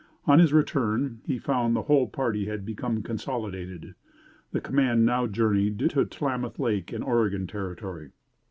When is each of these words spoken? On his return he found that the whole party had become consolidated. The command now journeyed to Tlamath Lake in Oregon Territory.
On 0.25 0.39
his 0.39 0.51
return 0.51 1.21
he 1.27 1.37
found 1.37 1.75
that 1.75 1.81
the 1.81 1.83
whole 1.83 2.07
party 2.07 2.45
had 2.47 2.65
become 2.65 3.03
consolidated. 3.03 3.93
The 4.51 4.59
command 4.59 5.05
now 5.05 5.27
journeyed 5.27 5.77
to 5.77 6.05
Tlamath 6.05 6.57
Lake 6.57 6.91
in 6.91 7.03
Oregon 7.03 7.45
Territory. 7.45 8.09